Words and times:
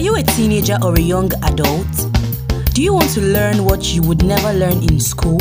Are 0.00 0.02
you 0.02 0.16
a 0.16 0.22
teenager 0.22 0.78
or 0.82 0.94
a 0.94 0.98
young 0.98 1.30
adult? 1.44 1.86
Do 2.72 2.82
you 2.82 2.94
want 2.94 3.10
to 3.10 3.20
learn 3.20 3.66
what 3.66 3.92
you 3.92 4.00
would 4.00 4.24
never 4.24 4.50
learn 4.54 4.82
in 4.82 4.98
school? 4.98 5.38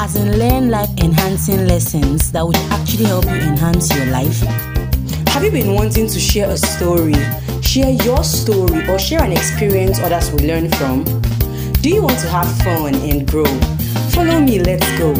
As 0.00 0.16
in, 0.16 0.38
learn 0.38 0.70
life 0.70 0.88
enhancing 0.96 1.66
lessons 1.66 2.32
that 2.32 2.42
would 2.42 2.56
actually 2.72 3.04
help 3.04 3.26
you 3.26 3.32
enhance 3.32 3.94
your 3.94 4.06
life? 4.06 4.40
Have 5.28 5.44
you 5.44 5.50
been 5.50 5.74
wanting 5.74 6.06
to 6.06 6.18
share 6.18 6.48
a 6.48 6.56
story, 6.56 7.12
share 7.60 7.90
your 8.02 8.24
story, 8.24 8.88
or 8.88 8.98
share 8.98 9.22
an 9.22 9.32
experience 9.32 9.98
others 9.98 10.30
will 10.30 10.46
learn 10.46 10.70
from? 10.70 11.04
Do 11.82 11.90
you 11.90 12.00
want 12.00 12.18
to 12.20 12.28
have 12.30 12.50
fun 12.62 12.94
and 12.94 13.30
grow? 13.30 13.44
Follow 14.08 14.40
me, 14.40 14.58
let's 14.60 14.88
go. 14.98 15.12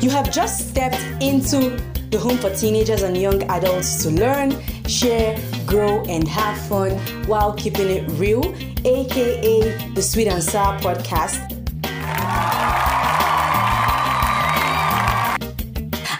You 0.00 0.10
have 0.10 0.32
just 0.32 0.70
stepped 0.70 1.00
into 1.22 1.78
the 2.14 2.20
home 2.20 2.38
for 2.38 2.54
teenagers 2.54 3.02
and 3.02 3.16
young 3.16 3.42
adults 3.50 4.00
to 4.04 4.08
learn, 4.08 4.52
share, 4.86 5.36
grow, 5.66 6.00
and 6.04 6.28
have 6.28 6.56
fun 6.68 6.92
while 7.26 7.52
keeping 7.54 7.88
it 7.90 8.08
real, 8.12 8.54
aka 8.84 9.90
the 9.94 10.02
Sweet 10.02 10.28
and 10.28 10.40
Sour 10.40 10.78
Podcast. 10.78 11.40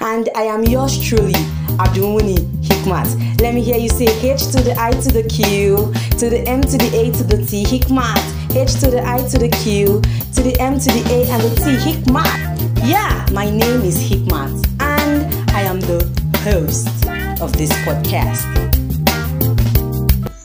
And 0.00 0.28
I 0.34 0.42
am 0.42 0.64
yours 0.64 0.98
truly, 0.98 1.32
Abdulmuni 1.78 2.38
Hikmat. 2.66 3.40
Let 3.40 3.54
me 3.54 3.62
hear 3.62 3.78
you 3.78 3.88
say 3.88 4.06
H 4.06 4.46
to 4.50 4.60
the 4.62 4.74
I 4.76 4.90
to 4.90 5.12
the 5.12 5.22
Q, 5.22 5.92
to 6.18 6.28
the 6.28 6.42
M 6.48 6.60
to 6.60 6.76
the 6.76 6.90
A 6.92 7.12
to 7.12 7.22
the 7.22 7.46
T, 7.46 7.62
Hikmat. 7.62 8.56
H 8.56 8.74
to 8.80 8.90
the 8.90 9.00
I 9.06 9.18
to 9.28 9.38
the 9.38 9.48
Q, 9.48 10.00
to 10.34 10.42
the 10.42 10.56
M 10.58 10.76
to 10.76 10.90
the 10.90 11.02
A 11.14 11.30
and 11.30 11.42
the 11.42 11.54
T, 11.54 11.76
Hikmat. 11.76 12.54
Yeah, 12.82 13.24
my 13.32 13.48
name 13.48 13.82
is 13.82 13.96
Hikmat, 13.96 14.73
the 15.86 16.00
host 16.38 16.88
of 17.42 17.52
this 17.58 17.70
podcast. 17.84 18.44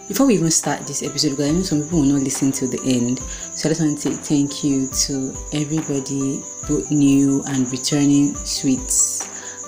Before 0.09 0.27
we 0.27 0.33
even 0.33 0.51
start 0.51 0.81
this 0.81 1.01
episode, 1.01 1.29
because 1.31 1.49
I 1.49 1.51
know 1.51 1.61
some 1.61 1.83
people 1.83 1.99
will 1.99 2.07
not 2.07 2.23
listen 2.23 2.51
to 2.51 2.67
the 2.67 2.81
end, 2.83 3.19
so 3.19 3.69
I 3.69 3.71
just 3.71 3.79
want 3.79 3.97
to 3.99 4.01
say 4.01 4.11
thank 4.11 4.65
you 4.65 4.89
to 5.05 5.33
everybody, 5.53 6.43
both 6.67 6.91
new 6.91 7.41
and 7.47 7.71
returning 7.71 8.35
sweets, 8.35 9.25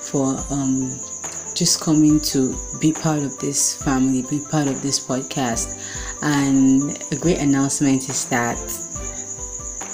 for 0.09 0.35
um, 0.49 0.99
just 1.55 1.79
coming 1.79 2.19
to 2.19 2.53
be 2.81 2.91
part 2.91 3.19
of 3.19 3.39
this 3.39 3.81
family, 3.81 4.23
be 4.23 4.39
part 4.51 4.67
of 4.67 4.81
this 4.81 4.99
podcast. 4.99 5.79
And 6.21 7.01
a 7.13 7.15
great 7.15 7.37
announcement 7.37 8.09
is 8.09 8.25
that 8.25 8.57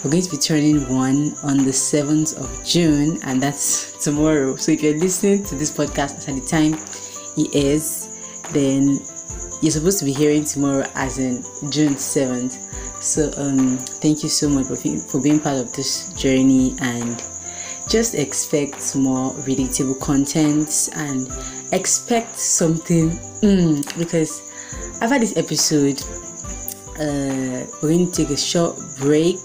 we're 0.08 0.12
going 0.12 0.24
to 0.24 0.32
be 0.32 0.38
turning 0.38 0.88
one 0.88 1.36
on 1.44 1.66
the 1.66 1.72
7th 1.72 2.38
of 2.40 2.66
June, 2.66 3.20
and 3.26 3.44
that's 3.44 4.02
tomorrow. 4.02 4.56
So 4.56 4.72
if 4.72 4.82
you're 4.82 4.98
listening 4.98 5.44
to 5.44 5.56
this 5.56 5.70
podcast 5.70 6.30
at 6.30 6.36
the 6.36 6.48
time 6.48 6.76
it 7.36 7.54
is, 7.54 8.48
then 8.54 9.00
you're 9.62 9.72
supposed 9.72 10.00
to 10.00 10.06
be 10.06 10.14
hearing 10.14 10.46
tomorrow 10.46 10.86
as 10.96 11.20
in 11.20 11.44
June 11.70 11.96
7th. 11.96 12.54
So 13.04 13.34
um 13.36 13.78
thank 13.78 14.24
you 14.24 14.30
so 14.30 14.48
much 14.48 14.68
for, 14.68 14.78
for 14.78 15.22
being 15.22 15.42
part 15.42 15.58
of 15.58 15.74
this 15.74 16.14
journey 16.14 16.74
and 16.80 17.22
just 17.90 18.16
expect 18.16 18.96
more 18.96 19.34
relatable 19.34 20.00
contents 20.00 20.88
and 20.96 21.28
expect 21.74 22.40
something 22.40 23.10
mm, 23.44 24.00
because 24.00 24.42
after 25.02 25.20
this 25.20 25.36
episode 25.36 26.02
uh, 26.98 27.68
we're 27.82 27.90
going 27.90 28.10
to 28.10 28.24
take 28.24 28.30
a 28.30 28.38
short 28.38 28.80
break 28.98 29.38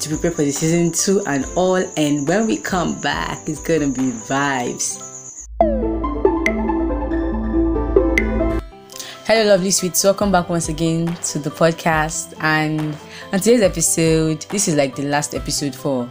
to 0.00 0.08
prepare 0.08 0.30
for 0.30 0.42
the 0.42 0.50
season 0.50 0.90
two 0.90 1.22
and 1.26 1.44
all. 1.56 1.76
And 1.76 2.26
when 2.26 2.46
we 2.46 2.56
come 2.56 3.00
back, 3.00 3.46
it's 3.46 3.60
gonna 3.60 3.88
be 3.88 4.10
vibes. 4.26 5.06
Hello, 9.26 9.44
lovely 9.44 9.70
sweets. 9.70 10.02
Welcome 10.02 10.32
back 10.32 10.48
once 10.48 10.68
again 10.68 11.06
to 11.06 11.38
the 11.38 11.50
podcast. 11.50 12.34
And 12.40 12.96
on 13.32 13.40
today's 13.40 13.62
episode, 13.62 14.40
this 14.50 14.68
is 14.68 14.74
like 14.74 14.96
the 14.96 15.04
last 15.04 15.34
episode 15.34 15.74
for 15.74 16.10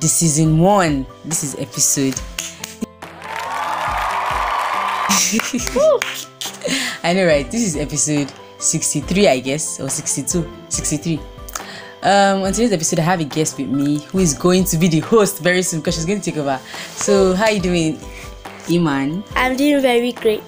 the 0.00 0.08
season 0.08 0.58
one. 0.58 1.06
This 1.24 1.44
is 1.44 1.54
episode. 1.54 2.14
I 7.04 7.12
know, 7.14 7.26
right? 7.26 7.50
This 7.50 7.62
is 7.62 7.76
episode 7.76 8.30
63, 8.58 9.28
I 9.28 9.40
guess, 9.40 9.80
or 9.80 9.88
62, 9.88 10.46
63. 10.68 11.20
Um, 12.02 12.42
on 12.42 12.52
today's 12.52 12.72
episode, 12.72 13.00
I 13.00 13.02
have 13.02 13.20
a 13.20 13.24
guest 13.24 13.58
with 13.58 13.68
me 13.68 13.98
who 14.06 14.18
is 14.20 14.32
going 14.34 14.64
to 14.64 14.78
be 14.78 14.86
the 14.88 15.00
host 15.00 15.40
very 15.40 15.62
soon 15.62 15.80
because 15.80 15.96
she's 15.96 16.04
going 16.04 16.20
to 16.20 16.30
take 16.30 16.38
over. 16.38 16.58
So, 16.96 17.34
how 17.34 17.44
are 17.44 17.50
you 17.50 17.60
doing, 17.60 18.00
Iman? 18.70 19.24
I'm 19.34 19.56
doing 19.56 19.82
very 19.82 20.12
great. 20.12 20.42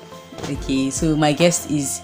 Okay, 0.48 0.90
so 0.90 1.16
my 1.16 1.32
guest 1.32 1.70
is 1.70 2.02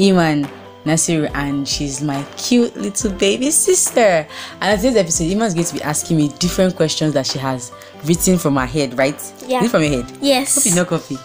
Iman 0.00 0.48
Nasiru, 0.84 1.30
and 1.34 1.66
she's 1.66 2.02
my 2.02 2.24
cute 2.36 2.76
little 2.76 3.12
baby 3.12 3.52
sister. 3.52 4.26
And 4.60 4.72
on 4.72 4.76
today's 4.78 4.96
episode, 4.96 5.30
Iman's 5.30 5.54
going 5.54 5.66
to 5.66 5.74
be 5.74 5.82
asking 5.82 6.16
me 6.16 6.28
different 6.40 6.74
questions 6.74 7.14
that 7.14 7.26
she 7.26 7.38
has 7.38 7.70
written 8.04 8.36
from 8.36 8.56
her 8.56 8.66
head, 8.66 8.98
right? 8.98 9.20
Yeah. 9.46 9.66
From 9.68 9.82
your 9.84 10.02
head? 10.02 10.18
Yes. 10.20 10.54
Copy, 10.56 10.74
no 10.74 10.84
copy. 10.84 11.18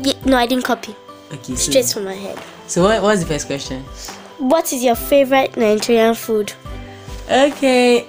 Yeah, 0.00 0.14
no, 0.24 0.38
I 0.38 0.46
didn't 0.46 0.64
copy. 0.64 0.96
Okay, 1.32 1.54
so, 1.54 1.70
Straight 1.70 1.86
from 1.86 2.04
my 2.04 2.14
head. 2.14 2.38
so 2.66 2.82
what, 2.82 3.02
what's 3.02 3.20
the 3.20 3.26
first 3.26 3.46
question? 3.46 3.82
What 4.38 4.72
is 4.72 4.82
your 4.82 4.94
favorite 4.94 5.56
Nigerian 5.56 6.14
food? 6.14 6.52
Okay. 7.30 8.06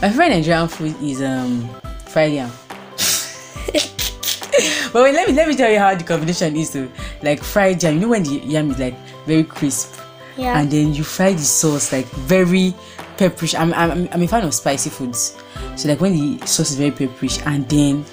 My 0.00 0.08
favorite 0.10 0.28
Nigerian 0.30 0.68
food 0.68 0.94
is 1.02 1.22
um 1.22 1.68
fried 2.08 2.32
yam. 2.32 2.50
but 4.92 5.02
wait, 5.02 5.14
let 5.14 5.28
me 5.28 5.34
let 5.34 5.48
me 5.48 5.56
tell 5.56 5.70
you 5.70 5.78
how 5.78 5.94
the 5.94 6.04
combination 6.04 6.56
is 6.56 6.70
to 6.70 6.90
like 7.22 7.42
fried 7.42 7.82
yam. 7.82 7.94
You 7.94 8.00
know 8.00 8.08
when 8.08 8.22
the 8.22 8.38
yam 8.44 8.70
is 8.70 8.78
like 8.78 8.94
very 9.26 9.44
crisp, 9.44 10.00
Yeah. 10.36 10.58
and 10.58 10.70
then 10.70 10.94
you 10.94 11.04
fry 11.04 11.32
the 11.32 11.42
sauce 11.42 11.92
like 11.92 12.06
very 12.26 12.74
pepperish. 13.16 13.58
I'm 13.58 13.72
I'm 13.74 14.08
I'm 14.12 14.22
a 14.22 14.28
fan 14.28 14.44
of 14.44 14.54
spicy 14.54 14.90
foods, 14.90 15.36
so 15.76 15.88
like 15.88 16.00
when 16.00 16.12
the 16.14 16.46
sauce 16.46 16.70
is 16.70 16.76
very 16.76 16.90
pepperish, 16.92 17.44
and 17.46 17.68
then 17.68 18.04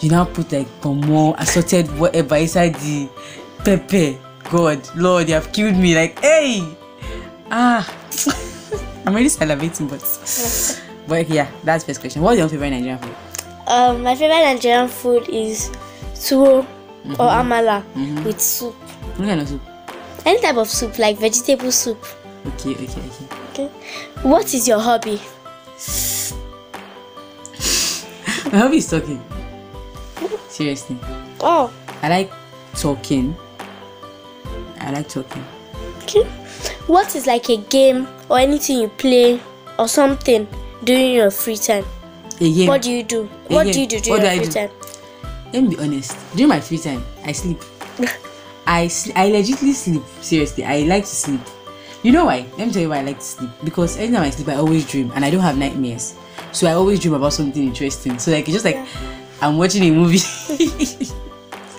you 0.00 0.10
now 0.10 0.24
put 0.24 0.52
like 0.52 0.68
more 0.84 1.34
assorted 1.38 1.86
whatever 1.98 2.36
inside 2.36 2.74
the 2.76 3.08
pepper. 3.64 4.18
God, 4.50 4.80
Lord, 4.96 5.28
you 5.28 5.34
have 5.34 5.52
killed 5.52 5.76
me. 5.76 5.94
Like, 5.94 6.18
hey, 6.20 6.64
ah, 7.52 7.86
I'm 9.06 9.12
already 9.14 9.28
salivating, 9.28 9.88
but 9.88 10.02
but 11.08 11.28
yeah, 11.28 11.50
that's 11.64 11.84
first 11.84 12.00
question. 12.00 12.22
What's 12.22 12.38
your 12.38 12.48
favorite 12.48 12.70
Nigerian 12.70 12.98
food? 12.98 13.14
Um, 13.66 14.02
my 14.02 14.14
favorite 14.14 14.42
Nigerian 14.44 14.88
food 14.88 15.28
is 15.28 15.70
tuwo 16.14 16.66
Mm-hmm. 17.00 17.12
or 17.12 17.30
amala 17.30 17.82
with 18.26 18.38
soup. 18.38 18.74
What 19.16 19.26
kind 19.26 19.40
of 19.40 19.48
soup? 19.48 19.62
Any 20.26 20.38
type 20.42 20.56
of 20.58 20.68
soup, 20.68 20.98
like 20.98 21.16
vegetable 21.16 21.72
soup. 21.72 21.96
Okay, 22.46 22.72
okay, 22.74 22.84
okay. 22.84 23.26
Okay. 23.52 23.66
What 24.22 24.52
is 24.52 24.68
your 24.68 24.80
hobby? 24.80 25.18
My 28.52 28.58
hobby 28.58 28.76
is 28.78 28.90
talking. 28.90 29.22
Seriously, 30.48 30.98
Oh, 31.40 31.72
I 32.02 32.08
like 32.10 32.30
talking. 32.74 33.34
I 34.80 34.90
like 34.90 35.08
talking. 35.08 35.44
okay. 36.02 36.24
What 36.86 37.14
is 37.16 37.26
like 37.26 37.48
a 37.48 37.56
game 37.56 38.06
or 38.30 38.38
anything 38.38 38.78
you 38.78 38.88
play 38.88 39.40
or 39.78 39.88
something 39.88 40.46
during 40.84 41.12
your 41.12 41.30
free 41.30 41.56
time? 41.56 41.84
Again, 42.40 42.68
What 42.68 42.82
do 42.82 42.90
you 42.90 43.02
do? 43.02 43.24
What 43.48 43.66
Again, 43.66 43.72
do 43.74 43.80
you 43.80 43.86
do 43.86 44.00
during 44.00 44.22
do 44.22 44.26
your 44.28 44.36
free 44.36 44.46
do? 44.46 44.52
time? 44.52 44.70
let 45.52 45.62
me 45.62 45.68
be 45.76 45.82
honest. 45.82 46.16
During 46.34 46.48
my 46.48 46.60
free 46.60 46.78
time, 46.78 47.04
I 47.24 47.32
sleep. 47.32 47.58
I 48.66 48.86
sl- 48.88 49.12
I 49.16 49.28
legitly 49.30 49.74
sleep. 49.74 50.02
Seriously, 50.20 50.64
I 50.64 50.82
like 50.82 51.02
to 51.04 51.10
sleep. 51.14 51.40
You 52.02 52.12
know 52.12 52.24
why? 52.26 52.46
Let 52.56 52.68
me 52.68 52.72
tell 52.72 52.82
you 52.82 52.88
why 52.88 52.98
I 52.98 53.02
like 53.02 53.18
to 53.18 53.24
sleep. 53.24 53.50
Because 53.64 53.98
anytime 53.98 54.22
I 54.22 54.30
sleep, 54.30 54.48
I 54.48 54.54
always 54.54 54.86
dream, 54.88 55.10
and 55.14 55.24
I 55.24 55.30
don't 55.30 55.42
have 55.42 55.58
nightmares. 55.58 56.14
So 56.52 56.66
I 56.66 56.72
always 56.72 57.00
dream 57.00 57.14
about 57.14 57.32
something 57.32 57.62
interesting. 57.62 58.18
So 58.18 58.30
like 58.30 58.48
it's 58.48 58.52
just 58.52 58.64
like 58.64 58.78
I'm 59.42 59.58
watching 59.58 59.82
a 59.82 59.90
movie. 59.90 60.18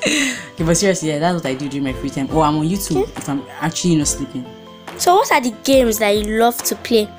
okay, 0.05 0.63
but 0.65 0.75
seriously, 0.75 1.09
yeah, 1.09 1.19
that's 1.19 1.35
what 1.35 1.45
I 1.45 1.53
do 1.55 1.69
during 1.69 1.85
my 1.85 1.93
free 1.93 2.09
time. 2.09 2.29
Or 2.35 2.43
I'm 2.43 2.57
on 2.57 2.67
YouTube 2.67 3.07
if 3.17 3.29
I'm 3.29 3.43
actually 3.61 3.95
not 3.95 4.07
sleeping. 4.07 4.45
So, 5.01 5.15
what 5.15 5.31
are 5.31 5.41
the 5.41 5.49
games 5.63 5.97
that 5.97 6.11
you 6.11 6.37
love 6.37 6.55
to 6.61 6.75
play 6.75 7.09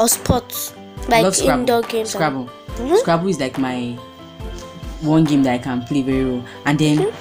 or 0.00 0.08
sports? 0.08 0.74
Like 1.06 1.22
love 1.22 1.36
Scrabble. 1.36 1.60
indoor 1.60 1.82
games? 1.82 2.10
Scrabble. 2.10 2.50
Mhm. 2.78 2.98
Scrabble 2.98 3.28
is 3.28 3.38
like 3.38 3.56
my 3.56 3.92
one 5.00 5.22
game 5.22 5.44
that 5.44 5.54
I 5.54 5.58
can 5.58 5.84
play 5.84 6.02
very 6.02 6.24
well. 6.24 6.44
And 6.66 6.76
then 6.76 7.12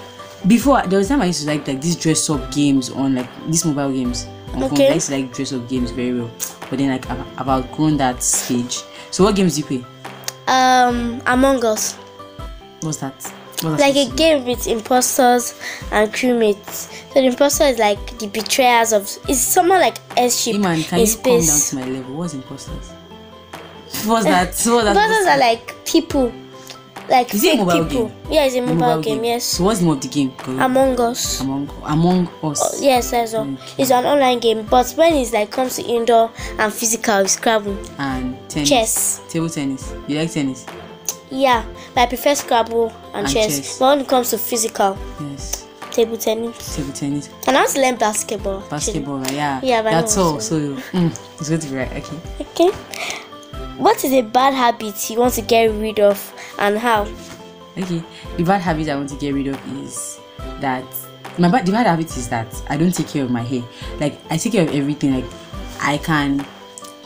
before 0.47 0.81
there 0.87 0.97
was 0.97 1.11
a 1.11 1.13
time 1.13 1.21
I 1.21 1.25
used 1.27 1.41
to 1.41 1.47
like 1.47 1.67
like 1.67 1.79
these 1.79 1.95
dress 1.95 2.27
up 2.27 2.51
games 2.51 2.89
on 2.89 3.13
like 3.13 3.29
these 3.45 3.63
mobile 3.63 3.91
games 3.91 4.25
on 4.55 4.67
phone. 4.67 4.81
I 4.81 4.95
used 4.95 5.09
to 5.09 5.15
like 5.21 5.31
dress 5.31 5.53
up 5.53 5.69
games 5.69 5.91
very 5.91 6.19
well. 6.19 6.31
But 6.71 6.79
then 6.79 6.89
like 6.89 7.07
I've, 7.11 7.21
I've 7.39 7.47
outgrown 7.47 7.97
that 7.97 8.23
stage. 8.23 8.81
So 9.11 9.23
what 9.25 9.35
games 9.35 9.53
do 9.55 9.61
you 9.61 9.67
play? 9.67 9.85
Um, 10.47 11.21
Among 11.27 11.63
Us. 11.63 11.93
What's 12.81 12.97
that? 12.97 13.13
That 13.61 13.79
Like 13.79 13.95
a 13.95 14.09
game 14.15 14.45
with 14.45 14.67
imposters 14.67 15.53
and 15.91 16.11
crewmates. 16.11 16.89
So 17.13 17.21
the 17.21 17.25
imposter 17.27 17.65
is 17.65 17.77
like 17.79 18.17
the 18.19 18.27
betrayers 18.27 18.91
of. 18.93 19.03
It's 19.29 19.39
someone 19.39 19.79
like 19.79 19.97
airship 20.17 20.53
Hey 20.55 20.59
man, 20.59 20.81
can 20.83 20.99
in 20.99 21.05
you 21.05 21.15
come 21.15 21.23
down 21.45 21.59
to 21.59 21.75
my 21.75 21.85
level? 21.85 22.15
What's 22.15 22.33
imposters? 22.33 22.89
What's 24.05 24.25
that? 24.25 24.47
What's 24.47 24.63
that? 24.65 24.87
Imposters 24.95 25.27
are 25.27 25.37
like 25.37 25.85
people. 25.85 26.33
like 27.09 27.33
Is 27.33 27.43
it 27.43 27.55
a 27.59 27.63
mobile 27.65 27.85
people. 27.85 28.07
game? 28.07 28.17
Yeah, 28.31 28.45
it's 28.45 28.55
a 28.55 28.59
A 28.59 28.61
mobile, 28.61 29.01
game, 29.01 29.23
Yes. 29.23 29.43
So 29.43 29.63
what's 29.65 29.79
the 29.79 29.85
name 29.85 29.93
of 29.95 30.01
the 30.01 30.07
game? 30.07 30.33
Among 30.59 30.99
Us. 30.99 31.41
among 31.41 31.69
among 31.83 32.27
us. 32.43 32.61
Oh, 32.63 32.81
yes, 32.81 33.11
that's 33.11 33.33
all. 33.33 33.41
Okay. 33.53 33.73
It's 33.79 33.91
an 33.91 34.05
online 34.05 34.39
game, 34.39 34.65
but 34.65 34.89
when 34.93 35.13
it's 35.15 35.33
like 35.33 35.51
comes 35.51 35.75
to 35.75 35.83
indoor 35.83 36.31
and 36.57 36.73
physical, 36.73 37.17
it's 37.19 37.33
Scrabble. 37.33 37.77
And 37.99 38.37
tennis. 38.49 38.69
Chess. 38.69 39.21
Table 39.29 39.49
tennis. 39.49 39.93
You 40.07 40.17
like 40.19 40.31
tennis? 40.31 40.65
Yeah, 41.31 41.63
but 41.95 42.01
I 42.01 42.05
prefer 42.07 42.35
Scrabble 42.35 42.89
and, 43.13 43.25
And 43.25 43.33
chess. 43.33 43.57
chess. 43.57 43.79
But 43.79 43.85
when 43.87 43.99
it 44.01 44.07
comes 44.09 44.29
to 44.31 44.37
physical, 44.37 44.97
Yes. 45.21 45.65
table 45.91 46.17
tennis. 46.17 46.75
Table 46.75 46.91
tennis. 46.93 47.29
And 47.47 47.55
I 47.57 47.61
want 47.61 47.71
to 47.73 47.81
learn 47.81 47.95
basketball. 47.95 48.59
Basketball. 48.69 49.19
right? 49.19 49.31
Yeah. 49.31 49.59
Yeah, 49.63 49.81
but 49.81 49.91
that's 49.91 50.17
all. 50.17 50.39
So 50.39 50.75
mm, 50.91 51.09
it's 51.39 51.49
going 51.49 51.61
to 51.61 51.67
be 51.69 51.75
right. 51.77 51.91
Okay. 51.91 52.17
Okay. 52.41 52.69
What 53.77 54.03
is 54.03 54.11
a 54.13 54.21
bad 54.21 54.53
habit 54.53 55.09
you 55.09 55.19
want 55.19 55.33
to 55.35 55.41
get 55.41 55.71
rid 55.71 55.99
of 55.99 56.33
and 56.59 56.77
how? 56.77 57.07
Okay. 57.77 58.03
The 58.37 58.43
bad 58.43 58.61
habit 58.61 58.89
I 58.89 58.95
want 58.95 59.09
to 59.09 59.15
get 59.15 59.33
rid 59.33 59.47
of 59.47 59.57
is 59.83 60.19
that 60.59 60.83
my 61.37 61.49
bad 61.49 61.65
the 61.65 61.71
bad 61.71 61.87
habit 61.87 62.07
is 62.17 62.27
that 62.29 62.47
I 62.69 62.75
don't 62.77 62.91
take 62.93 63.07
care 63.07 63.23
of 63.23 63.31
my 63.31 63.41
hair. 63.41 63.63
Like 63.99 64.19
I 64.29 64.37
take 64.37 64.51
care 64.53 64.67
of 64.67 64.75
everything. 64.75 65.15
Like 65.15 65.25
I 65.81 65.97
can 65.97 66.45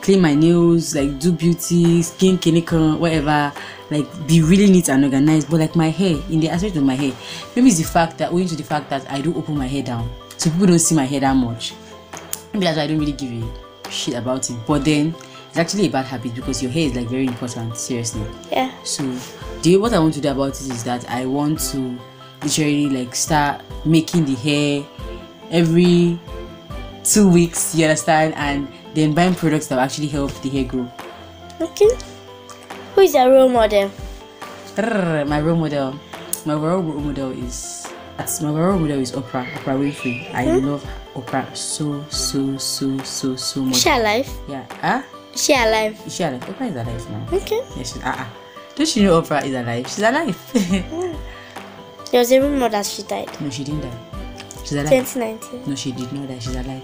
clean 0.06 0.22
my 0.22 0.36
nails, 0.36 0.96
like 0.96 1.18
do 1.20 1.32
beauty, 1.32 2.04
skin 2.04 2.38
clinical, 2.38 2.98
whatever. 2.98 3.52
Like 3.90 4.06
be 4.28 4.42
really 4.42 4.70
neat 4.70 4.88
and 4.88 5.04
organized. 5.04 5.50
But 5.50 5.60
like 5.60 5.76
my 5.76 5.90
hair, 5.90 6.22
in 6.30 6.40
the 6.40 6.50
aspect 6.50 6.76
of 6.76 6.84
my 6.84 6.94
hair, 6.94 7.12
maybe 7.56 7.70
it's 7.70 7.80
the 7.80 7.84
fact 7.84 8.20
that 8.20 8.32
owing 8.32 8.48
to 8.48 8.56
the 8.56 8.64
fact 8.64 8.90
that 8.92 9.10
I 9.12 9.22
do 9.22 9.36
open 9.36 9.58
my 9.58 9.66
hair 9.66 9.82
down, 9.82 10.10
so 10.38 10.52
people 10.52 10.68
don't 10.68 10.80
see 10.80 10.96
my 10.96 11.06
hair 11.06 11.22
that 11.22 11.36
much. 11.36 11.74
Maybe 12.54 12.66
that's 12.66 12.78
why 12.78 12.84
I 12.84 12.88
don't 12.88 13.00
really 13.00 13.14
give 13.14 13.32
a 13.32 13.92
shit 13.92 14.14
about 14.14 14.48
it. 14.50 14.58
But 14.68 14.86
then 14.86 15.16
it's 15.50 15.58
actually 15.58 15.88
a 15.88 15.90
bad 15.90 16.06
habit 16.06 16.36
because 16.36 16.62
your 16.62 16.72
hair 16.72 16.86
is 16.88 16.96
like 16.96 17.08
very 17.08 17.26
important. 17.26 17.76
Seriously. 17.76 18.22
Yeah. 18.52 18.72
So, 18.84 19.04
the 19.64 19.78
what 19.78 19.94
I 19.94 20.00
want 20.00 20.14
to 20.14 20.22
do 20.22 20.30
about 20.30 20.50
it 20.50 20.70
is 20.70 20.84
that 20.84 21.10
I 21.10 21.26
want 21.26 21.60
to 21.72 21.98
literally 22.44 22.90
like 22.90 23.16
start 23.16 23.62
making 23.86 24.26
the 24.26 24.36
hair 24.36 24.86
every 25.50 26.20
two 27.06 27.30
weeks. 27.30 27.74
You 27.76 27.86
understand, 27.86 28.34
and 28.36 28.68
then 28.94 29.14
buying 29.14 29.36
products 29.36 29.68
that 29.68 29.76
will 29.76 29.84
actually 29.84 30.08
help 30.08 30.34
the 30.42 30.50
hair 30.50 30.66
grow. 30.66 30.90
Okay. 31.62 31.90
Who 32.96 33.02
is 33.02 33.14
your 33.14 33.30
role 33.32 33.50
model? 33.50 33.92
My 34.78 35.40
role 35.40 35.56
model, 35.56 35.96
my 36.46 36.54
role 36.56 36.82
model 36.84 37.32
is 37.32 37.88
that's 38.18 38.42
my 38.42 38.50
role 38.52 38.80
model 38.80 39.00
is 39.00 39.12
Oprah. 39.12 39.46
Oprah 39.64 39.76
Winfrey. 39.80 40.28
I 40.34 40.46
love 40.60 40.84
Oprah 41.16 41.48
so 41.56 42.04
so 42.10 42.58
so 42.58 42.98
so 43.04 43.36
so 43.36 43.62
much. 43.64 43.76
she 43.78 43.90
alive? 43.90 44.28
Yeah. 44.48 44.66
Ah, 44.84 45.04
Is 45.34 45.44
she 45.44 45.54
alive? 45.54 45.96
she 46.08 46.24
alive? 46.24 46.42
Oprah 46.44 46.68
is 46.72 46.76
alive 46.76 47.04
now. 47.12 47.24
Okay. 47.38 47.62
Yeah, 47.76 47.84
she's 47.84 48.00
ah. 48.04 48.16
ah. 48.24 48.30
Don't 48.76 48.96
you 48.96 49.04
know 49.04 49.22
Oprah 49.22 49.44
is 49.44 49.56
alive? 49.56 49.88
She's 49.88 50.04
alive. 50.04 50.36
There 52.12 52.20
was 52.22 52.32
a 52.32 52.40
rumor 52.40 52.70
that 52.70 52.86
she 52.86 53.04
died. 53.04 53.28
no, 53.42 53.50
she 53.50 53.64
didn't 53.64 53.82
die. 53.82 53.98
She's 54.66 54.74
alive. 54.74 54.90
2019. 54.90 55.70
No, 55.70 55.76
she 55.76 55.92
did 55.92 56.12
not 56.12 56.28
die. 56.28 56.40
She's 56.40 56.56
alive. 56.56 56.82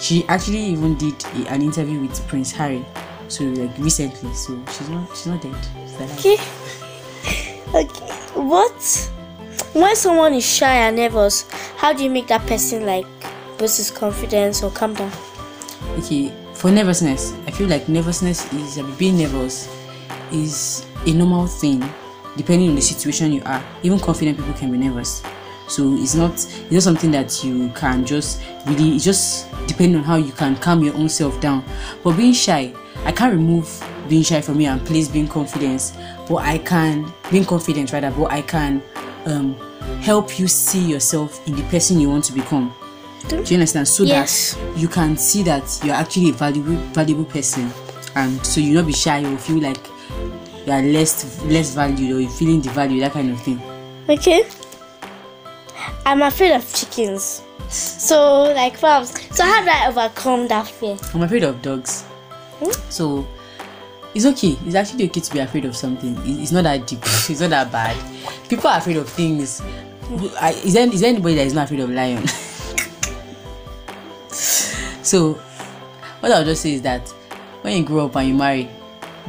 She 0.00 0.24
actually 0.28 0.62
even 0.66 0.96
did 0.96 1.14
a, 1.34 1.48
an 1.50 1.62
interview 1.62 1.98
with 2.00 2.26
Prince 2.28 2.52
Harry, 2.52 2.84
so 3.26 3.44
like 3.44 3.76
recently. 3.78 4.32
So 4.34 4.62
she's 4.70 4.88
not 4.88 5.08
she's 5.10 5.26
not 5.26 5.42
dead. 5.42 5.56
She's 5.82 5.96
alive. 5.96 6.18
Okay. 6.18 6.36
okay. 7.74 8.12
What? 8.40 9.10
When 9.72 9.96
someone 9.96 10.34
is 10.34 10.46
shy 10.46 10.76
and 10.76 10.96
nervous, 10.96 11.50
how 11.76 11.92
do 11.92 12.04
you 12.04 12.10
make 12.10 12.28
that 12.28 12.46
person 12.46 12.86
like 12.86 13.06
boost 13.58 13.78
his 13.78 13.90
confidence 13.90 14.62
or 14.62 14.70
calm 14.70 14.94
down? 14.94 15.10
Okay, 15.98 16.32
for 16.54 16.70
nervousness, 16.70 17.34
I 17.46 17.50
feel 17.50 17.68
like 17.68 17.88
nervousness 17.88 18.52
is 18.52 18.78
being 18.96 19.18
nervous 19.18 19.68
is 20.32 20.86
a 21.04 21.12
normal 21.12 21.46
thing, 21.46 21.82
depending 22.36 22.68
on 22.70 22.76
the 22.76 22.82
situation 22.82 23.32
you 23.32 23.42
are. 23.44 23.62
Even 23.82 23.98
confident 23.98 24.38
people 24.38 24.54
can 24.54 24.70
be 24.70 24.78
nervous. 24.78 25.22
So 25.68 25.94
it's 25.96 26.14
not 26.14 26.32
it's 26.34 26.70
not 26.72 26.82
something 26.82 27.10
that 27.12 27.42
you 27.44 27.70
can 27.74 28.04
just 28.04 28.42
really. 28.66 28.96
It's 28.96 29.04
just 29.04 29.48
depending 29.66 29.98
on 29.98 30.04
how 30.04 30.16
you 30.16 30.32
can 30.32 30.56
calm 30.56 30.82
your 30.82 30.94
own 30.94 31.08
self 31.08 31.40
down. 31.40 31.64
But 32.04 32.16
being 32.16 32.32
shy, 32.32 32.72
I 33.04 33.12
can't 33.12 33.32
remove 33.32 33.68
being 34.08 34.22
shy 34.22 34.40
from 34.40 34.60
you 34.60 34.68
and 34.68 34.84
place 34.86 35.08
being 35.08 35.26
confident. 35.28 35.92
But 36.28 36.36
I 36.36 36.58
can 36.58 37.12
being 37.30 37.44
confident 37.44 37.92
rather. 37.92 38.10
But 38.10 38.30
I 38.30 38.42
can 38.42 38.82
um, 39.24 39.54
help 40.00 40.38
you 40.38 40.46
see 40.46 40.84
yourself 40.84 41.46
in 41.48 41.56
the 41.56 41.62
person 41.64 41.98
you 42.00 42.10
want 42.10 42.24
to 42.24 42.32
become. 42.32 42.72
Do 43.28 43.36
you 43.38 43.56
understand? 43.56 43.88
So 43.88 44.04
Yes. 44.04 44.54
that 44.54 44.78
you 44.78 44.86
can 44.86 45.16
see 45.16 45.42
that 45.44 45.80
you're 45.82 45.94
actually 45.96 46.30
a 46.30 46.32
valuable 46.32 46.76
valuable 46.94 47.24
person, 47.24 47.68
and 48.14 48.44
so 48.46 48.60
you 48.60 48.74
not 48.74 48.86
be 48.86 48.92
shy 48.92 49.24
or 49.24 49.36
feel 49.36 49.60
like 49.60 49.80
you 50.64 50.72
are 50.72 50.82
less 50.82 51.42
less 51.44 51.74
valued 51.74 52.14
or 52.16 52.20
you 52.20 52.28
feeling 52.28 52.62
devalued 52.62 53.00
that 53.00 53.12
kind 53.12 53.32
of 53.32 53.40
thing. 53.42 53.60
Okay. 54.08 54.44
I'm 56.06 56.22
afraid 56.22 56.52
of 56.52 56.72
chickens. 56.72 57.42
So 57.68 58.44
like 58.54 58.78
perhaps 58.78 59.10
so 59.36 59.42
how 59.42 59.64
do 59.64 59.68
I 59.68 59.88
overcome 59.88 60.46
that 60.46 60.68
fear? 60.68 60.96
I'm 61.12 61.22
afraid 61.22 61.42
of 61.42 61.60
dogs. 61.62 62.04
Hmm? 62.60 62.70
So 62.88 63.26
it's 64.14 64.24
okay. 64.24 64.56
It's 64.64 64.76
actually 64.76 65.06
okay 65.06 65.20
to 65.20 65.32
be 65.32 65.40
afraid 65.40 65.64
of 65.64 65.74
something. 65.74 66.16
It's 66.24 66.52
not 66.52 66.62
that 66.62 66.86
deep. 66.86 67.00
It's 67.02 67.40
not 67.40 67.50
that 67.50 67.72
bad. 67.72 67.96
People 68.48 68.70
are 68.70 68.78
afraid 68.78 68.98
of 68.98 69.08
things. 69.08 69.60
Is 70.64 70.74
there, 70.74 70.86
is 70.86 71.00
there 71.00 71.10
anybody 71.10 71.34
that 71.34 71.46
is 71.48 71.54
not 71.54 71.64
afraid 71.64 71.80
of 71.80 71.90
lion? 71.90 72.24
so 74.28 75.32
what 76.20 76.30
I'll 76.30 76.44
just 76.44 76.62
say 76.62 76.74
is 76.74 76.82
that 76.82 77.08
when 77.62 77.78
you 77.78 77.84
grow 77.84 78.06
up 78.06 78.14
and 78.14 78.28
you 78.28 78.34
marry, 78.34 78.70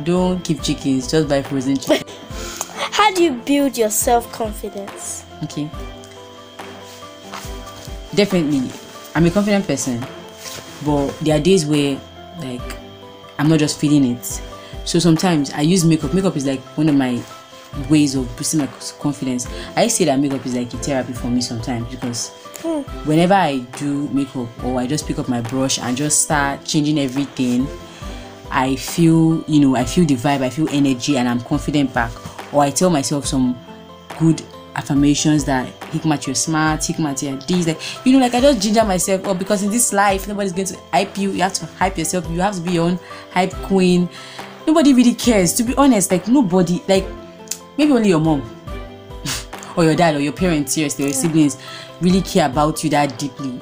don't 0.03 0.43
keep 0.43 0.61
chickens. 0.61 1.09
Just 1.09 1.27
buy 1.27 1.41
frozen 1.41 1.77
chicken. 1.77 2.07
How 2.91 3.11
do 3.15 3.23
you 3.23 3.31
build 3.31 3.79
your 3.79 3.89
self 3.89 4.31
confidence? 4.31 5.25
Okay. 5.45 5.67
Definitely, 8.17 8.71
I'm 9.13 9.27
a 9.27 9.29
confident 9.29 9.67
person, 9.67 10.03
but 10.83 11.11
there 11.19 11.37
are 11.37 11.39
days 11.39 11.67
where, 11.67 12.01
like, 12.39 12.77
I'm 13.37 13.47
not 13.47 13.59
just 13.59 13.79
feeling 13.79 14.05
it. 14.05 14.41
So 14.85 14.97
sometimes 14.97 15.53
I 15.53 15.61
use 15.61 15.85
makeup. 15.85 16.15
Makeup 16.15 16.35
is 16.35 16.47
like 16.47 16.61
one 16.75 16.89
of 16.89 16.95
my 16.95 17.21
ways 17.91 18.15
of 18.15 18.25
boosting 18.35 18.61
my 18.61 18.69
confidence. 18.99 19.47
I 19.75 19.85
say 19.85 20.05
that 20.05 20.19
makeup 20.19 20.43
is 20.47 20.55
like 20.55 20.73
a 20.73 20.77
therapy 20.77 21.13
for 21.13 21.27
me 21.27 21.41
sometimes 21.41 21.91
because 21.91 22.29
hmm. 22.63 22.81
whenever 23.07 23.35
I 23.35 23.59
do 23.77 24.09
makeup 24.09 24.47
or 24.63 24.79
I 24.79 24.87
just 24.87 25.05
pick 25.05 25.19
up 25.19 25.29
my 25.29 25.41
brush 25.41 25.77
and 25.77 25.95
just 25.95 26.23
start 26.23 26.65
changing 26.65 26.97
everything, 26.99 27.67
I 28.49 28.77
feel, 28.77 29.43
you 29.47 29.59
know, 29.59 29.75
I 29.75 29.83
feel 29.83 30.05
the 30.05 30.15
vibe, 30.15 30.41
I 30.41 30.49
feel 30.49 30.67
energy, 30.69 31.17
and 31.17 31.29
I'm 31.29 31.41
confident 31.41 31.93
back. 31.93 32.11
Or 32.51 32.63
I 32.63 32.71
tell 32.71 32.89
myself 32.89 33.27
some 33.27 33.55
good 34.17 34.41
affirmations 34.77 35.43
that 35.45 35.67
Hikmat, 35.91 36.25
you're 36.27 36.35
smart, 36.35 36.81
Hikmat, 36.81 37.21
you're 37.23 37.35
this, 37.37 37.67
like, 37.67 38.05
you 38.05 38.13
know, 38.13 38.19
like 38.19 38.33
I 38.35 38.41
just 38.41 38.61
ginger 38.61 38.83
myself 38.85 39.25
up 39.27 39.39
because 39.39 39.63
in 39.63 39.71
this 39.71 39.91
life, 39.91 40.27
nobody's 40.27 40.53
going 40.53 40.67
to 40.67 40.77
hype 40.91 41.17
you. 41.17 41.31
You 41.31 41.41
have 41.41 41.53
to 41.53 41.65
hype 41.65 41.97
yourself. 41.97 42.29
You 42.29 42.39
have 42.41 42.55
to 42.55 42.61
be 42.61 42.71
your 42.73 42.85
own 42.85 42.99
hype 43.31 43.53
queen. 43.63 44.07
Nobody 44.65 44.93
really 44.93 45.15
cares. 45.15 45.53
To 45.53 45.63
be 45.63 45.73
honest, 45.75 46.11
like, 46.11 46.27
nobody, 46.27 46.81
like, 46.87 47.05
maybe 47.77 47.91
only 47.91 48.09
your 48.09 48.19
mom 48.19 48.41
or 49.77 49.83
your 49.83 49.95
dad 49.95 50.15
or 50.15 50.19
your 50.19 50.33
parents, 50.33 50.73
seriously, 50.73 51.05
or 51.05 51.07
your 51.07 51.15
siblings 51.15 51.57
really 52.01 52.21
care 52.21 52.45
about 52.45 52.83
you 52.83 52.89
that 52.91 53.17
deeply. 53.17 53.59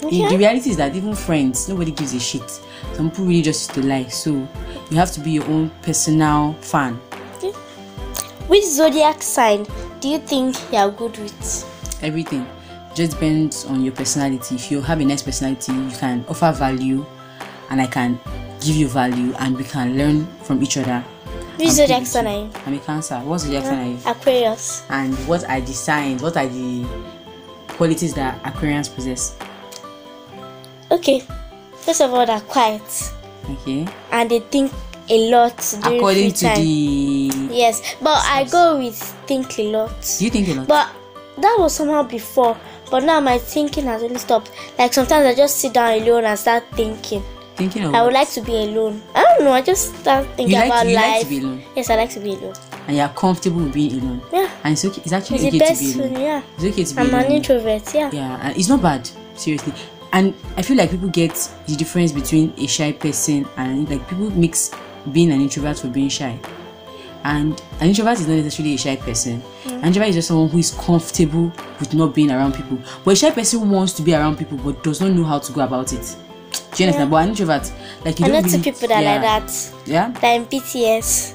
The- 0.00 0.26
The 0.28 0.36
reality 0.38 0.70
is 0.70 0.76
that 0.76 0.94
even 0.94 1.14
friends, 1.14 1.68
nobody 1.68 1.90
gives 1.90 2.12
a 2.12 2.20
shit. 2.20 2.48
Some 2.94 3.10
people 3.10 3.24
really 3.24 3.42
just 3.42 3.72
to 3.74 3.82
lie. 3.84 4.06
So 4.08 4.32
you 4.90 4.96
have 4.96 5.10
to 5.12 5.20
be 5.20 5.32
your 5.32 5.44
own 5.46 5.70
personal 5.82 6.52
fan. 6.60 7.00
Which 8.48 8.64
zodiac 8.64 9.22
sign 9.22 9.66
do 10.00 10.08
you 10.08 10.18
think 10.18 10.56
you 10.72 10.78
are 10.78 10.90
good 10.90 11.16
with? 11.18 11.98
Everything 12.02 12.46
just 12.94 13.12
depends 13.12 13.64
on 13.66 13.82
your 13.82 13.92
personality. 13.92 14.54
If 14.54 14.70
you 14.70 14.80
have 14.80 15.00
a 15.00 15.04
nice 15.04 15.22
personality, 15.22 15.72
you 15.72 15.90
can 15.98 16.24
offer 16.28 16.52
value, 16.52 17.04
and 17.70 17.80
I 17.80 17.86
can 17.86 18.18
give 18.60 18.76
you 18.76 18.88
value, 18.88 19.34
and 19.38 19.56
we 19.56 19.64
can 19.64 19.96
learn 19.98 20.26
from 20.42 20.62
each 20.62 20.76
other. 20.76 21.00
Which 21.58 21.70
zodiac 21.70 22.04
sign 22.06 22.26
are 22.26 22.38
you? 22.44 22.50
I'm 22.66 22.74
a 22.74 22.78
Cancer. 22.78 23.16
What 23.20 23.38
zodiac 23.40 23.64
sign 23.64 23.78
are 23.78 23.90
you? 23.90 23.96
Hmm? 23.96 24.08
Aquarius. 24.08 24.84
And 24.90 25.14
what 25.26 25.44
are 25.48 25.60
the 25.60 25.72
signs? 25.72 26.22
What 26.22 26.36
are 26.36 26.46
the 26.46 26.84
qualities 27.68 28.14
that 28.14 28.42
Aquarians 28.42 28.94
possess? 28.94 29.36
Okay. 30.90 31.22
First 31.76 32.00
of 32.00 32.12
all, 32.12 32.26
they're 32.26 32.40
quiet 32.40 32.82
Okay. 33.50 33.86
and 34.10 34.30
they 34.30 34.40
think 34.40 34.72
a 35.08 35.30
lot 35.30 35.54
According 35.84 36.32
to 36.32 36.44
time. 36.46 36.56
the, 36.60 37.48
Yes, 37.52 37.94
but 38.02 38.18
I 38.24 38.44
go 38.50 38.76
with 38.78 38.98
think 39.26 39.58
a 39.58 39.70
lot. 39.70 40.16
you 40.20 40.30
think 40.30 40.48
a 40.48 40.54
lot? 40.54 40.68
But 40.68 40.88
that 41.42 41.56
was 41.58 41.74
somehow 41.74 42.02
before. 42.02 42.56
But 42.90 43.04
now 43.04 43.20
my 43.20 43.38
thinking 43.38 43.84
has 43.84 44.02
really 44.02 44.18
stopped. 44.18 44.50
Like 44.78 44.92
sometimes 44.92 45.26
I 45.26 45.34
just 45.34 45.58
sit 45.58 45.72
down 45.74 46.00
alone 46.02 46.24
and 46.24 46.38
start 46.38 46.64
thinking. 46.72 47.22
Thinking 47.56 47.84
of 47.84 47.94
I 47.94 48.02
would 48.02 48.08
what? 48.12 48.14
like 48.14 48.30
to 48.32 48.42
be 48.42 48.52
alone. 48.52 49.02
I 49.14 49.22
don't 49.22 49.44
know. 49.44 49.52
I 49.52 49.62
just 49.62 49.94
start 49.96 50.26
thinking 50.36 50.54
like 50.56 50.66
about 50.66 50.86
you 50.86 50.94
like 50.94 51.04
life. 51.12 51.22
to 51.22 51.28
be 51.28 51.38
alone? 51.40 51.62
Yes, 51.74 51.90
I 51.90 51.96
like 51.96 52.10
to 52.10 52.20
be 52.20 52.30
alone. 52.34 52.54
and 52.86 52.96
you're 52.96 53.08
comfortable 53.08 53.62
with 53.62 53.72
being 53.72 54.00
alone. 54.00 54.20
Yeah, 54.32 54.50
And 54.62 54.72
it's 54.74 54.84
okay. 54.84 55.00
It's 55.02 55.12
actually 55.12 55.36
it's 55.38 55.44
okay 55.46 55.50
the 55.50 55.58
best. 55.58 55.80
to 55.80 55.98
be 55.98 56.04
alone. 56.04 56.20
Yeah, 56.20 56.42
It's 56.56 56.64
okay 56.64 56.84
to 56.84 56.94
be 56.94 57.00
I'm 57.00 57.08
alone. 57.08 57.24
an 57.24 57.32
introvert. 57.32 57.94
Yeah. 57.94 58.10
yeah 58.12 58.38
and 58.42 58.56
it's 58.56 58.68
not 58.68 58.82
bad 58.82 59.08
seriously 59.34 59.72
and 60.12 60.32
i 60.56 60.62
feel 60.62 60.76
like 60.78 60.90
people 60.90 61.08
get 61.08 61.34
the 61.66 61.74
difference 61.76 62.12
between 62.12 62.54
a 62.58 62.66
shy 62.68 62.92
person 62.92 63.44
and 63.58 63.90
like 63.90 64.08
people 64.08 64.30
mix 64.30 64.70
being 65.12 65.32
an 65.32 65.40
introvert 65.42 65.76
for 65.78 65.88
being 65.88 66.08
shy 66.08 66.38
And 67.26 67.60
an 67.80 67.88
introvert 67.88 68.20
is 68.20 68.28
not 68.28 68.36
necessarily 68.36 68.74
a 68.76 68.78
shy 68.78 68.94
person. 68.94 69.42
Mm. 69.64 69.78
An 69.78 69.84
introvert 69.86 70.10
is 70.10 70.14
just 70.14 70.28
someone 70.28 70.48
who 70.48 70.58
is 70.58 70.70
comfortable 70.70 71.52
with 71.80 71.92
not 71.92 72.14
being 72.14 72.30
around 72.30 72.54
people. 72.54 72.78
But 73.04 73.14
a 73.14 73.16
shy 73.16 73.30
person 73.32 73.68
wants 73.68 73.94
to 73.94 74.02
be 74.02 74.14
around 74.14 74.38
people 74.38 74.58
but 74.58 74.80
does 74.84 75.00
not 75.00 75.10
know 75.10 75.24
how 75.24 75.40
to 75.40 75.52
go 75.52 75.62
about 75.62 75.92
it. 75.92 76.16
Do 76.76 76.84
you 76.84 76.88
understand? 76.88 77.10
But 77.10 77.16
an 77.24 77.28
introvert, 77.30 77.72
like 78.04 78.20
you 78.20 78.26
I 78.26 78.28
know 78.28 78.34
don't 78.34 78.44
two 78.44 78.50
really, 78.58 78.62
people 78.70 78.88
that 78.88 78.98
are 78.98 79.02
yeah. 79.02 79.12
like 79.14 79.22
that. 79.46 79.72
Yeah. 79.86 80.10
That 80.20 80.34
in 80.36 80.46
BTS. 80.46 81.34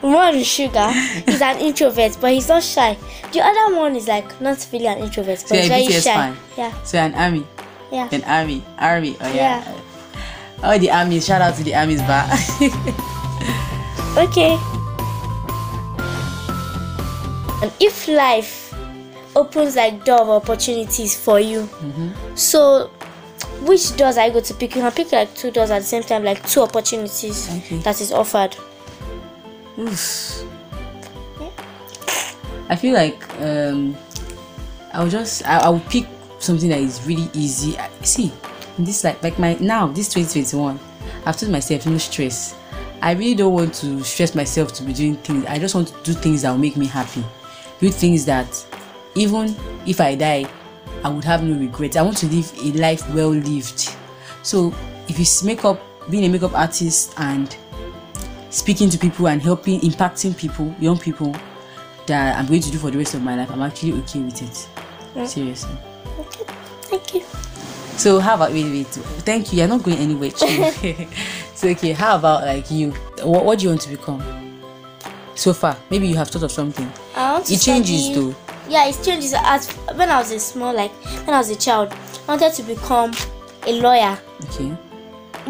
One 0.00 0.34
Suga. 0.36 0.90
He's 1.28 1.42
an 1.42 1.58
introvert, 1.58 2.16
but 2.18 2.32
he's 2.32 2.48
not 2.48 2.62
shy. 2.62 2.96
The 3.32 3.40
other 3.40 3.76
one 3.76 3.96
is 3.96 4.08
like 4.08 4.40
not 4.40 4.66
really 4.72 4.86
an 4.86 4.98
introvert, 5.00 5.40
but 5.40 5.48
So 5.48 5.54
he's 5.54 5.68
yeah, 5.68 5.76
very 5.76 5.86
BTS 5.86 6.04
shy. 6.04 6.14
fan. 6.14 6.36
Yeah, 6.56 6.82
So 6.82 6.98
an 6.98 7.14
army, 7.14 7.46
yeah. 7.92 8.08
an 8.10 8.24
army, 8.24 8.64
army. 8.78 9.16
Oh 9.20 9.28
yeah. 9.28 9.60
Yeah. 9.60 9.80
Oh 10.62 10.78
the 10.78 10.90
armies! 10.90 11.26
Shout 11.26 11.42
out 11.42 11.54
to 11.56 11.62
the 11.62 11.74
armies, 11.74 12.00
but 12.02 12.24
Okay. 14.16 14.56
And 17.62 17.72
if 17.80 18.08
life 18.08 18.74
opens 19.36 19.76
like 19.76 20.04
door 20.04 20.20
of 20.22 20.28
opportunities 20.30 21.16
for 21.18 21.38
you, 21.40 21.62
Mm-hmm. 21.62 22.34
so 22.36 22.90
which 23.62 23.96
doors 23.96 24.16
are 24.16 24.26
you 24.26 24.32
going 24.32 24.44
to 24.44 24.54
pick? 24.54 24.74
You 24.74 24.82
can 24.82 24.92
pick 24.92 25.12
like 25.12 25.34
two 25.34 25.50
doors 25.50 25.70
at 25.70 25.80
the 25.80 25.84
same 25.84 26.02
time, 26.02 26.24
like 26.24 26.46
two 26.48 26.62
opportunities 26.62 27.48
Okay. 27.58 27.76
that 27.78 28.00
is 28.00 28.12
offered. 28.12 28.56
Oof. 29.78 30.44
I 32.68 32.76
feel 32.76 32.94
like 32.94 33.22
um, 33.40 33.96
I'll 34.92 35.08
just 35.08 35.44
I, 35.46 35.58
I'll 35.58 35.80
pick 35.90 36.06
something 36.38 36.68
that 36.70 36.78
is 36.78 37.04
really 37.06 37.28
easy. 37.34 37.76
I- 37.78 37.90
See, 38.02 38.32
in 38.78 38.84
this 38.84 39.04
like 39.04 39.22
like 39.22 39.38
my 39.38 39.54
now 39.60 39.88
this 39.88 40.08
2021, 40.12 40.78
I've 41.26 41.36
told 41.36 41.52
myself 41.52 41.86
no 41.86 41.98
stress. 41.98 42.54
I 43.02 43.12
really 43.12 43.34
don't 43.34 43.52
want 43.54 43.74
to 43.76 44.02
stress 44.04 44.34
myself 44.34 44.72
to 44.74 44.82
be 44.82 44.92
doing 44.92 45.16
things. 45.16 45.44
I 45.46 45.58
just 45.58 45.74
want 45.74 45.88
to 45.88 45.94
do 46.02 46.12
things 46.12 46.42
that 46.42 46.50
will 46.50 46.58
make 46.58 46.76
me 46.76 46.86
happy. 46.86 47.24
Do 47.80 47.90
things 47.90 48.24
that 48.26 48.66
even 49.14 49.56
if 49.86 50.00
I 50.00 50.14
die, 50.14 50.46
I 51.02 51.08
would 51.08 51.24
have 51.24 51.42
no 51.42 51.58
regrets. 51.58 51.96
I 51.96 52.02
want 52.02 52.18
to 52.18 52.26
live 52.26 52.52
a 52.58 52.72
life 52.78 53.08
well 53.14 53.30
lived. 53.30 53.94
So 54.42 54.68
if 55.08 55.18
it's 55.18 55.42
makeup, 55.42 55.80
being 56.10 56.24
a 56.24 56.28
makeup 56.28 56.54
artist 56.54 57.14
and 57.18 57.56
speaking 58.50 58.90
to 58.90 58.98
people 58.98 59.28
and 59.28 59.40
helping 59.40 59.80
impacting 59.80 60.36
people 60.36 60.74
young 60.80 60.98
people 60.98 61.34
that 62.06 62.36
i'm 62.36 62.46
going 62.46 62.60
to 62.60 62.70
do 62.70 62.78
for 62.78 62.90
the 62.90 62.98
rest 62.98 63.14
of 63.14 63.22
my 63.22 63.36
life 63.36 63.48
i'm 63.50 63.62
actually 63.62 63.92
okay 63.92 64.18
with 64.20 64.42
it. 64.42 65.28
Seriously. 65.28 65.76
Okay, 66.18 66.44
thank 66.82 67.14
you. 67.14 67.20
so 67.96 68.18
how 68.18 68.34
about 68.34 68.50
wait 68.52 68.64
wait 68.64 68.86
thank 68.86 69.52
you. 69.52 69.58
You're 69.60 69.68
not 69.68 69.82
going 69.82 69.98
anywhere. 69.98 70.30
So 71.60 71.68
okay. 71.68 71.92
How 71.92 72.16
about 72.16 72.46
like 72.46 72.70
you? 72.70 72.92
What, 73.22 73.44
what 73.44 73.58
do 73.58 73.64
you 73.64 73.68
want 73.68 73.82
to 73.82 73.90
become 73.90 74.20
so 75.40 75.52
far 75.54 75.74
maybe 75.90 76.06
you 76.06 76.16
have 76.16 76.28
thought 76.28 76.42
of 76.42 76.52
something 76.52 76.90
I 77.16 77.32
want 77.32 77.46
to 77.46 77.54
it 77.54 77.60
changes 77.60 78.04
study- 78.04 78.14
though 78.20 78.34
Yeah, 78.68 78.86
it 78.86 78.98
changes. 79.02 79.34
As 79.36 79.68
when 79.98 80.08
I 80.10 80.18
was 80.22 80.30
a 80.30 80.38
small, 80.38 80.72
like 80.72 80.92
when 81.26 81.34
I 81.34 81.38
was 81.38 81.50
a 81.50 81.56
child, 81.56 81.88
I 82.28 82.36
wanted 82.36 82.52
to 82.58 82.62
become 82.62 83.10
a 83.66 83.72
lawyer. 83.80 84.14
okay 84.44 84.70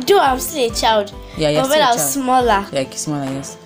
Though 0.06 0.20
I'm 0.20 0.40
still 0.40 0.70
a 0.70 0.74
child, 0.74 1.12
Yeah, 1.36 1.50
you're 1.50 1.62
but 1.62 1.70
when 1.70 1.82
I 1.82 1.92
was 1.92 2.12
smaller, 2.14 2.64
like 2.72 2.94
smaller 2.94 3.30
yes 3.30 3.58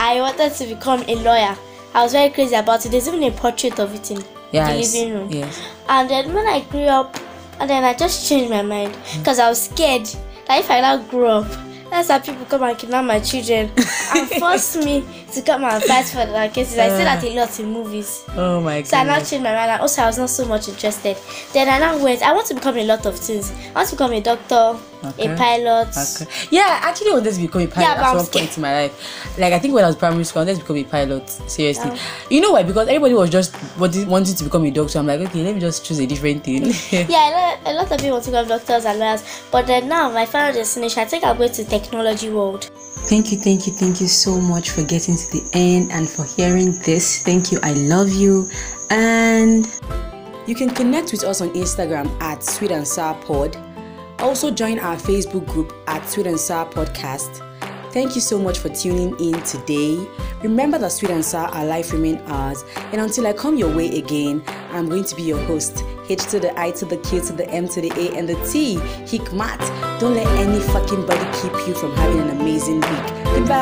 I 0.00 0.20
wanted 0.20 0.52
to 0.54 0.66
become 0.66 1.02
a 1.06 1.14
lawyer. 1.16 1.54
I 1.94 2.02
was 2.02 2.12
very 2.12 2.30
crazy 2.30 2.54
about 2.56 2.84
it. 2.86 2.88
There's 2.90 3.06
even 3.08 3.22
a 3.22 3.30
portrait 3.30 3.78
of 3.78 3.94
it 3.94 4.10
in 4.10 4.24
yeah 4.52 4.72
the 4.72 4.78
living 4.80 5.12
room. 5.14 5.28
yes 5.30 5.60
And 5.88 6.08
then 6.10 6.32
when 6.34 6.46
I 6.46 6.60
grew 6.72 6.88
up, 6.98 7.16
and 7.60 7.68
then 7.70 7.84
I 7.84 7.94
just 7.94 8.28
changed 8.28 8.50
my 8.50 8.62
mind 8.62 8.96
because 9.18 9.38
I 9.38 9.48
was 9.48 9.62
scared 9.70 10.06
that 10.48 10.58
if 10.60 10.70
I 10.70 10.80
now 10.80 10.96
grow 11.12 11.40
up, 11.42 11.50
that's 11.90 12.08
how 12.08 12.18
people 12.18 12.44
come 12.46 12.62
and 12.62 12.78
kidnap 12.78 13.04
my 13.04 13.20
children 13.20 13.70
and 14.14 14.28
force 14.38 14.76
me 14.76 15.04
to 15.32 15.42
come 15.42 15.64
and 15.64 15.82
fight 15.84 16.06
for 16.06 16.24
their 16.24 16.48
cases. 16.48 16.78
I 16.78 16.88
see 16.88 17.02
uh. 17.02 17.04
that 17.04 17.24
a 17.24 17.34
lot 17.34 17.60
in 17.60 17.66
movies. 17.72 18.24
oh 18.30 18.60
my 18.60 18.80
god. 18.80 18.86
So 18.86 18.96
I 18.96 19.04
now 19.04 19.18
changed 19.18 19.42
my 19.42 19.54
mind 19.54 19.80
also 19.80 20.02
I 20.02 20.06
was 20.06 20.18
not 20.18 20.30
so 20.30 20.46
much 20.46 20.68
interested. 20.68 21.16
Then 21.52 21.68
I 21.68 21.78
now 21.78 22.02
went, 22.02 22.22
I 22.22 22.32
want 22.32 22.46
to 22.48 22.54
become 22.54 22.76
a 22.76 22.84
lot 22.84 23.06
of 23.06 23.18
things. 23.18 23.52
I 23.70 23.80
want 23.80 23.88
to 23.88 23.94
become 23.96 24.12
a 24.12 24.20
doctor, 24.20 24.78
Okay. 25.02 25.32
a 25.32 25.36
pilot. 25.36 25.88
Okay. 25.96 26.26
Yeah, 26.50 26.80
I 26.82 26.88
actually 26.90 27.12
wanted 27.12 27.32
to 27.34 27.40
become 27.40 27.62
a 27.62 27.66
pilot 27.66 27.88
Yeah, 27.88 27.94
but 27.94 28.02
at 28.04 28.10
I'm 28.10 28.16
one 28.16 28.24
scared. 28.26 28.44
point 28.46 28.56
in 28.58 28.62
my 28.62 28.72
life. 28.82 29.38
Like 29.38 29.52
I 29.52 29.58
think 29.58 29.74
when 29.74 29.84
I 29.84 29.86
was 29.86 29.96
primary 29.96 30.24
school, 30.24 30.42
I 30.42 30.44
wanted 30.44 30.54
to 30.56 30.60
become 30.62 30.76
a 30.76 30.84
pilot. 30.84 31.28
Seriously, 31.30 31.90
Oh. 31.92 31.98
you 32.30 32.40
know 32.40 32.52
why? 32.52 32.62
Because 32.62 32.88
everybody 32.88 33.14
was 33.14 33.30
just 33.30 33.56
wanting, 33.78 34.06
wanting 34.08 34.34
to 34.36 34.44
become 34.44 34.64
a 34.64 34.70
doctor. 34.70 34.98
I'm 34.98 35.06
like, 35.06 35.20
okay, 35.20 35.42
let 35.42 35.54
me 35.54 35.60
just 35.60 35.84
choose 35.84 35.98
a 36.00 36.06
different 36.06 36.44
thing. 36.44 36.64
Yeah, 37.10 37.28
a 37.28 37.32
lot, 37.32 37.58
a 37.66 37.72
lot 37.74 37.90
of 37.92 37.98
people 37.98 38.10
want 38.12 38.24
to 38.24 38.30
become 38.30 38.48
doctors 38.48 38.84
and 38.84 38.98
lawyers. 38.98 39.22
But 39.50 39.66
then 39.66 39.88
now 39.88 40.10
my 40.10 40.26
final 40.26 40.52
destination, 40.52 41.02
I 41.02 41.06
think 41.06 41.24
I'll 41.24 41.34
go 41.34 41.48
to 41.48 41.64
technology 41.64 42.30
world. 42.30 42.70
Thank 43.08 43.32
you, 43.32 43.38
thank 43.38 43.66
you, 43.66 43.72
thank 43.72 44.00
you 44.00 44.06
so 44.08 44.38
much 44.38 44.70
for 44.70 44.82
getting 44.84 45.16
to 45.16 45.30
the 45.32 45.50
end 45.54 45.90
and 45.92 46.06
for 46.08 46.24
hearing 46.24 46.78
this. 46.84 47.22
Thank 47.22 47.50
you. 47.50 47.58
I 47.62 47.72
love 47.72 48.10
you. 48.12 48.48
And 48.90 49.66
you 50.46 50.54
can 50.54 50.68
connect 50.70 51.12
with 51.12 51.24
us 51.24 51.40
on 51.40 51.48
Instagram 51.54 52.10
at 52.20 52.44
Sweet 52.44 52.70
and 52.72 52.86
Sour 52.86 53.14
Pod. 53.24 53.56
Also 54.22 54.50
join 54.50 54.78
our 54.78 54.96
Facebook 54.96 55.46
group 55.46 55.72
at 55.86 56.06
Sweet 56.08 56.26
and 56.26 56.38
Sour 56.38 56.70
Podcast. 56.70 57.46
Thank 57.92 58.14
you 58.14 58.20
so 58.20 58.38
much 58.38 58.58
for 58.58 58.68
tuning 58.68 59.18
in 59.18 59.42
today. 59.42 60.06
Remember 60.42 60.78
that 60.78 60.92
Sweet 60.92 61.10
and 61.10 61.24
Sour, 61.24 61.48
our 61.48 61.64
life 61.64 61.92
remain 61.92 62.18
ours. 62.26 62.62
And 62.92 63.00
until 63.00 63.26
I 63.26 63.32
come 63.32 63.56
your 63.56 63.74
way 63.74 63.98
again, 63.98 64.42
I'm 64.70 64.88
going 64.88 65.04
to 65.04 65.16
be 65.16 65.22
your 65.22 65.40
host. 65.46 65.82
H 66.08 66.24
to 66.26 66.40
the 66.40 66.58
I 66.58 66.70
to 66.72 66.84
the 66.84 66.98
Q 66.98 67.20
to 67.22 67.32
the 67.32 67.48
M 67.48 67.68
to 67.68 67.80
the 67.80 67.90
A 67.92 68.16
and 68.16 68.28
the 68.28 68.34
T. 68.50 68.76
Hikmat. 69.06 69.60
Don't 70.00 70.14
let 70.14 70.26
any 70.38 70.60
fucking 70.60 71.06
body 71.06 71.40
keep 71.40 71.52
you 71.66 71.74
from 71.74 71.92
having 71.96 72.20
an 72.20 72.40
amazing 72.40 72.80
week. 72.80 73.24
Goodbye. 73.24 73.60